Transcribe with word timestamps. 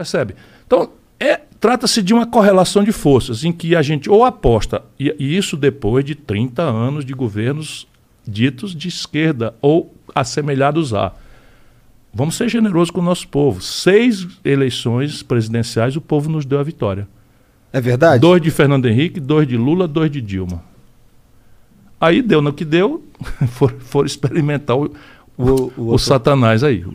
Percebe? 0.00 0.34
Então, 0.66 0.92
é, 1.18 1.42
trata-se 1.60 2.02
de 2.02 2.14
uma 2.14 2.26
correlação 2.26 2.82
de 2.82 2.90
forças 2.90 3.44
em 3.44 3.52
que 3.52 3.76
a 3.76 3.82
gente 3.82 4.08
ou 4.08 4.24
aposta, 4.24 4.82
e, 4.98 5.14
e 5.18 5.36
isso 5.36 5.58
depois 5.58 6.02
de 6.02 6.14
30 6.14 6.62
anos 6.62 7.04
de 7.04 7.12
governos 7.12 7.86
ditos 8.26 8.74
de 8.74 8.88
esquerda 8.88 9.54
ou 9.60 9.94
assemelhados 10.14 10.94
a. 10.94 11.12
Vamos 12.14 12.34
ser 12.34 12.48
generosos 12.48 12.90
com 12.90 13.00
o 13.00 13.04
nosso 13.04 13.28
povo. 13.28 13.60
Seis 13.60 14.26
eleições 14.42 15.22
presidenciais 15.22 15.94
o 15.96 16.00
povo 16.00 16.30
nos 16.30 16.46
deu 16.46 16.58
a 16.58 16.62
vitória. 16.62 17.06
É 17.70 17.78
verdade? 17.78 18.22
Dois 18.22 18.40
de 18.40 18.50
Fernando 18.50 18.86
Henrique, 18.86 19.20
dois 19.20 19.46
de 19.46 19.58
Lula, 19.58 19.86
dois 19.86 20.10
de 20.10 20.22
Dilma. 20.22 20.64
Aí 22.00 22.22
deu 22.22 22.40
no 22.40 22.54
que 22.54 22.64
deu, 22.64 23.04
foram 23.52 23.78
for 23.80 24.06
experimentar 24.06 24.78
o, 24.78 24.94
o, 25.36 25.72
o, 25.76 25.92
o 25.92 25.98
Satanás 25.98 26.64
aí. 26.64 26.86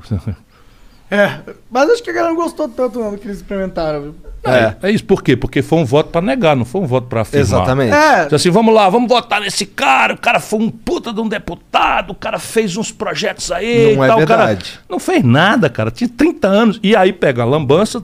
É, 1.15 1.39
mas 1.69 1.89
acho 1.89 2.03
que 2.03 2.09
a 2.09 2.13
galera 2.13 2.33
não 2.33 2.41
gostou 2.41 2.67
tanto 2.67 2.99
não, 2.99 3.11
do 3.11 3.17
que 3.17 3.27
eles 3.27 3.37
experimentaram. 3.37 4.01
Viu? 4.01 4.15
É. 4.45 4.75
é 4.83 4.91
isso, 4.91 5.03
por 5.03 5.23
quê? 5.23 5.35
Porque 5.35 5.61
foi 5.61 5.79
um 5.79 5.85
voto 5.85 6.09
para 6.11 6.21
negar, 6.21 6.55
não 6.55 6.65
foi 6.65 6.81
um 6.81 6.85
voto 6.85 7.07
para 7.07 7.21
afirmar. 7.21 7.41
Exatamente. 7.41 7.93
É, 7.93 8.25
Diz 8.25 8.33
assim, 8.33 8.51
vamos 8.51 8.73
lá, 8.73 8.87
vamos 8.89 9.09
votar 9.09 9.41
nesse 9.41 9.65
cara, 9.65 10.13
o 10.13 10.17
cara 10.17 10.39
foi 10.39 10.59
um 10.59 10.69
puta 10.69 11.11
de 11.11 11.19
um 11.19 11.27
deputado, 11.27 12.11
o 12.11 12.15
cara 12.15 12.37
fez 12.37 12.77
uns 12.77 12.91
projetos 12.91 13.51
aí 13.51 13.95
Não 13.95 14.03
e 14.03 14.05
é 14.05 14.07
tal. 14.07 14.21
o 14.21 14.27
cara 14.27 14.45
verdade. 14.45 14.79
não 14.87 14.99
fez 14.99 15.23
nada, 15.23 15.69
cara, 15.69 15.89
tinha 15.89 16.09
30 16.09 16.47
anos. 16.47 16.79
E 16.83 16.95
aí 16.95 17.11
pega 17.11 17.41
a 17.41 17.45
lambança, 17.45 18.03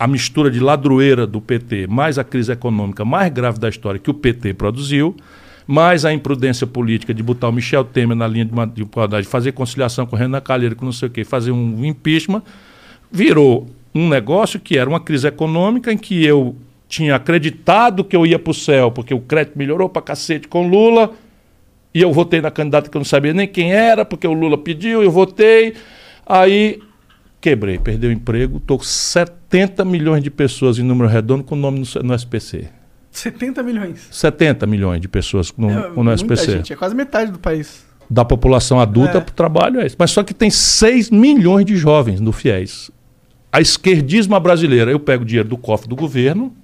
a 0.00 0.06
mistura 0.06 0.50
de 0.50 0.60
ladroeira 0.60 1.26
do 1.26 1.40
PT, 1.40 1.86
mais 1.86 2.18
a 2.18 2.24
crise 2.24 2.52
econômica 2.52 3.04
mais 3.04 3.30
grave 3.30 3.58
da 3.58 3.68
história 3.68 4.00
que 4.00 4.10
o 4.10 4.14
PT 4.14 4.54
produziu, 4.54 5.14
mais 5.68 6.06
a 6.06 6.12
imprudência 6.14 6.66
política 6.66 7.12
de 7.12 7.22
botar 7.22 7.50
o 7.50 7.52
Michel 7.52 7.84
Temer 7.84 8.16
na 8.16 8.26
linha 8.26 8.46
de, 8.46 8.52
uma- 8.52 8.66
de 8.66 8.88
fazer 9.24 9.52
conciliação 9.52 10.06
com 10.06 10.16
o 10.16 10.18
Renan 10.18 10.40
Calheiro, 10.40 10.74
com 10.74 10.86
não 10.86 10.92
sei 10.92 11.08
o 11.08 11.10
quê, 11.10 11.24
fazer 11.24 11.52
um 11.52 11.84
impeachment, 11.84 12.42
virou 13.12 13.68
um 13.94 14.08
negócio 14.08 14.58
que 14.58 14.78
era 14.78 14.88
uma 14.88 14.98
crise 14.98 15.28
econômica 15.28 15.92
em 15.92 15.98
que 15.98 16.24
eu 16.24 16.56
tinha 16.88 17.16
acreditado 17.16 18.02
que 18.02 18.16
eu 18.16 18.24
ia 18.24 18.38
para 18.38 18.50
o 18.50 18.54
céu, 18.54 18.90
porque 18.90 19.12
o 19.12 19.20
crédito 19.20 19.58
melhorou 19.58 19.90
para 19.90 20.00
cacete 20.00 20.48
com 20.48 20.66
Lula, 20.66 21.12
e 21.94 22.00
eu 22.00 22.10
votei 22.14 22.40
na 22.40 22.50
candidata 22.50 22.88
que 22.88 22.96
eu 22.96 23.00
não 23.00 23.04
sabia 23.04 23.34
nem 23.34 23.46
quem 23.46 23.70
era, 23.70 24.06
porque 24.06 24.26
o 24.26 24.32
Lula 24.32 24.56
pediu, 24.56 25.02
eu 25.02 25.10
votei. 25.10 25.74
Aí 26.26 26.78
quebrei, 27.42 27.78
perdi 27.78 28.06
o 28.06 28.12
emprego, 28.12 28.56
estou 28.56 28.78
com 28.78 28.84
70 28.84 29.84
milhões 29.84 30.22
de 30.22 30.30
pessoas 30.30 30.78
em 30.78 30.82
número 30.82 31.08
redondo 31.10 31.44
com 31.44 31.54
nome 31.54 31.80
no, 31.80 32.02
no 32.02 32.14
SPC. 32.14 32.68
70 33.10 33.62
milhões. 33.62 34.08
70 34.10 34.66
milhões 34.66 35.00
de 35.00 35.08
pessoas 35.08 35.52
no, 35.56 35.70
É, 35.70 35.90
no 35.90 36.12
SPC. 36.12 36.52
gente, 36.52 36.72
é 36.72 36.76
quase 36.76 36.94
metade 36.94 37.32
do 37.32 37.38
país. 37.38 37.86
Da 38.08 38.24
população 38.24 38.80
adulta 38.80 39.18
É. 39.18 39.20
para 39.20 39.32
o 39.32 39.34
trabalho 39.34 39.80
é 39.80 39.86
isso. 39.86 39.96
Mas 39.98 40.10
só 40.10 40.22
que 40.22 40.32
tem 40.32 40.50
6 40.50 41.10
milhões 41.10 41.64
de 41.66 41.76
jovens 41.76 42.20
no 42.20 42.32
FIES. 42.32 42.90
A 43.52 43.60
esquerdisma 43.60 44.38
brasileira, 44.38 44.90
eu 44.90 45.00
pego 45.00 45.24
dinheiro 45.24 45.48
do 45.48 45.56
cofre 45.56 45.88
do 45.88 45.96
governo, 45.96 46.54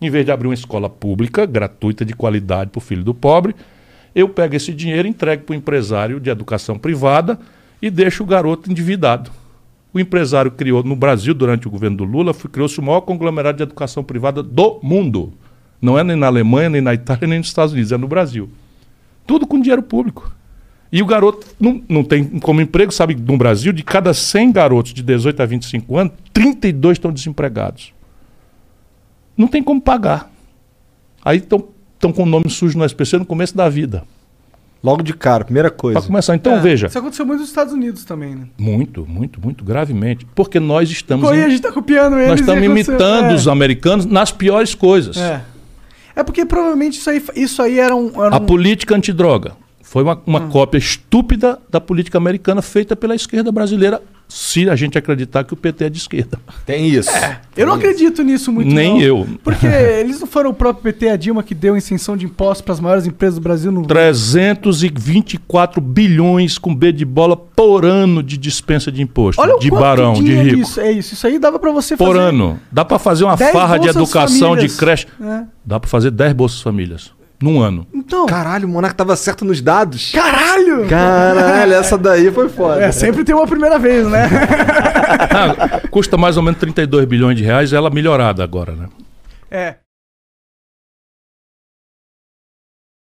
em 0.00 0.10
vez 0.10 0.24
de 0.24 0.30
abrir 0.32 0.48
uma 0.48 0.54
escola 0.54 0.90
pública, 0.90 1.46
gratuita, 1.46 2.04
de 2.04 2.12
qualidade 2.14 2.70
para 2.70 2.78
o 2.78 2.82
filho 2.82 3.02
do 3.04 3.14
pobre, 3.14 3.54
eu 4.14 4.28
pego 4.28 4.54
esse 4.54 4.72
dinheiro, 4.72 5.08
entrego 5.08 5.44
para 5.44 5.52
o 5.52 5.56
empresário 5.56 6.20
de 6.20 6.28
educação 6.30 6.78
privada 6.78 7.38
e 7.80 7.90
deixo 7.90 8.22
o 8.22 8.26
garoto 8.26 8.70
endividado. 8.70 9.30
O 9.92 9.98
empresário 10.00 10.50
criou, 10.50 10.82
no 10.82 10.96
Brasil, 10.96 11.32
durante 11.34 11.66
o 11.68 11.70
governo 11.70 11.96
do 11.96 12.04
Lula, 12.04 12.34
criou-se 12.34 12.78
o 12.78 12.82
maior 12.82 13.00
conglomerado 13.02 13.56
de 13.56 13.62
educação 13.62 14.02
privada 14.02 14.42
do 14.42 14.80
mundo. 14.82 15.32
Não 15.84 15.98
é 15.98 16.02
nem 16.02 16.16
na 16.16 16.26
Alemanha, 16.28 16.70
nem 16.70 16.80
na 16.80 16.94
Itália, 16.94 17.26
nem 17.28 17.38
nos 17.38 17.48
Estados 17.48 17.74
Unidos, 17.74 17.92
é 17.92 17.98
no 17.98 18.08
Brasil. 18.08 18.48
Tudo 19.26 19.46
com 19.46 19.60
dinheiro 19.60 19.82
público. 19.82 20.32
E 20.90 21.02
o 21.02 21.06
garoto 21.06 21.46
não, 21.60 21.82
não 21.86 22.02
tem 22.02 22.24
como 22.40 22.60
emprego, 22.60 22.90
sabe, 22.90 23.14
no 23.14 23.36
Brasil, 23.36 23.70
de 23.72 23.82
cada 23.82 24.14
100 24.14 24.52
garotos 24.52 24.94
de 24.94 25.02
18 25.02 25.42
a 25.42 25.46
25 25.46 25.98
anos, 25.98 26.12
32 26.32 26.96
estão 26.96 27.12
desempregados. 27.12 27.92
Não 29.36 29.46
tem 29.46 29.62
como 29.62 29.78
pagar. 29.80 30.30
Aí 31.22 31.36
estão 31.38 32.12
com 32.14 32.22
o 32.22 32.26
nome 32.26 32.48
sujo 32.48 32.78
no 32.78 32.84
SPC 32.84 33.18
no 33.18 33.26
começo 33.26 33.54
da 33.56 33.68
vida. 33.68 34.04
Logo 34.82 35.02
de 35.02 35.12
cara, 35.14 35.44
primeira 35.44 35.70
Para 35.70 35.78
coisa. 35.78 36.02
começar, 36.02 36.34
então 36.34 36.52
É, 36.54 36.60
veja. 36.60 36.86
Isso 36.86 36.98
aconteceu 36.98 37.26
muito 37.26 37.40
nos 37.40 37.48
Estados 37.48 37.72
Unidos 37.74 38.04
também, 38.04 38.34
né? 38.34 38.46
Muito, 38.58 39.06
muito, 39.06 39.40
muito 39.40 39.64
gravemente. 39.64 40.26
Porque 40.34 40.60
nós 40.60 40.90
estamos, 40.90 41.24
Correia, 41.26 41.44
a 41.44 41.48
im- 41.48 41.50
gente 41.52 41.62
tá 41.62 41.72
copiando 41.72 42.16
eles. 42.16 42.28
nós 42.28 42.40
estamos 42.40 42.62
imitando 42.64 43.30
é. 43.32 43.34
os 43.34 43.48
americanos 43.48 44.04
nas 44.06 44.30
piores 44.30 44.74
coisas. 44.74 45.16
É. 45.16 45.42
É 46.16 46.22
porque 46.22 46.44
provavelmente 46.46 46.98
isso 46.98 47.10
aí, 47.10 47.22
isso 47.34 47.62
aí 47.62 47.78
era 47.78 47.94
um. 47.94 48.10
Era 48.24 48.36
A 48.36 48.38
um- 48.38 48.46
política 48.46 48.94
antidroga 48.94 49.56
foi 49.84 50.02
uma, 50.02 50.20
uma 50.26 50.40
cópia 50.48 50.78
estúpida 50.78 51.58
da 51.70 51.78
política 51.78 52.16
americana 52.16 52.62
feita 52.62 52.96
pela 52.96 53.14
esquerda 53.14 53.52
brasileira, 53.52 54.00
se 54.26 54.68
a 54.70 54.74
gente 54.74 54.96
acreditar 54.96 55.44
que 55.44 55.52
o 55.52 55.56
PT 55.56 55.84
é 55.84 55.90
de 55.90 55.98
esquerda. 55.98 56.40
Tem 56.64 56.88
isso. 56.88 57.10
Eu 57.54 57.66
não 57.66 57.74
acredito 57.74 58.22
nisso 58.24 58.50
muito. 58.50 58.74
Nem 58.74 58.94
não. 58.94 59.00
eu. 59.02 59.28
Porque 59.44 59.66
eles 60.00 60.18
não 60.18 60.26
foram 60.26 60.50
o 60.50 60.54
próprio 60.54 60.82
PT, 60.82 61.10
a 61.10 61.16
Dilma, 61.16 61.42
que 61.42 61.54
deu 61.54 61.76
isenção 61.76 62.16
de 62.16 62.24
impostos 62.24 62.62
para 62.62 62.72
as 62.72 62.80
maiores 62.80 63.06
empresas 63.06 63.34
do 63.38 63.42
Brasil 63.42 63.70
no. 63.70 63.86
324 63.86 65.82
bilhões 65.82 66.56
com 66.56 66.74
B 66.74 66.90
de 66.90 67.04
bola 67.04 67.36
por 67.36 67.84
ano 67.84 68.22
de 68.22 68.38
dispensa 68.38 68.90
de 68.90 69.02
imposto. 69.02 69.40
Olha 69.40 69.54
o 69.54 69.58
de 69.58 69.68
quanto 69.68 69.80
barão, 69.82 70.14
de 70.14 70.24
dinheiro 70.24 70.56
rico. 70.56 70.62
Isso, 70.62 70.80
é 70.80 70.90
isso. 70.90 71.12
Isso 71.12 71.26
aí 71.26 71.38
dava 71.38 71.58
para 71.58 71.70
você 71.70 71.94
Por 71.94 72.16
fazer. 72.16 72.20
ano. 72.20 72.58
Dá 72.72 72.86
para 72.86 72.98
fazer 72.98 73.24
uma 73.24 73.36
10 73.36 73.52
farra 73.52 73.78
de 73.78 73.88
educação, 73.88 74.48
Famílias. 74.48 74.72
de 74.72 74.78
creche. 74.78 75.06
É. 75.22 75.42
Dá 75.62 75.78
para 75.78 75.90
fazer 75.90 76.10
10 76.10 76.32
bolsas 76.32 76.62
famílias. 76.62 77.12
Num 77.44 77.60
ano. 77.60 77.86
Então. 77.92 78.24
Caralho, 78.24 78.66
o 78.66 78.70
Monark 78.70 78.96
tava 78.96 79.14
certo 79.16 79.44
nos 79.44 79.60
dados. 79.60 80.12
Caralho! 80.12 80.88
Caralho, 80.88 81.74
essa 81.74 81.98
daí 81.98 82.32
foi 82.32 82.48
foda. 82.48 82.82
É, 82.82 82.90
sempre 82.90 83.22
tem 83.22 83.34
uma 83.34 83.46
primeira 83.46 83.78
vez, 83.78 84.06
né? 84.06 84.30
Ah, 85.36 85.80
custa 85.90 86.16
mais 86.16 86.36
ou 86.36 86.42
menos 86.42 86.58
32 86.58 87.04
bilhões 87.06 87.36
de 87.36 87.44
reais, 87.44 87.72
ela 87.72 87.90
melhorada 87.90 88.42
agora, 88.42 88.72
né? 88.72 88.88
é. 89.50 89.76